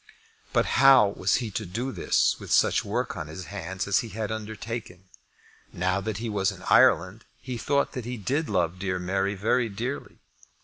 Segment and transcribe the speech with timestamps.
[0.51, 4.09] But how was he to do this with such work on his hands as he
[4.09, 5.09] had undertaken?
[5.71, 9.69] Now that he was in Ireland, he thought that he did love dear Mary very
[9.69, 10.17] dearly.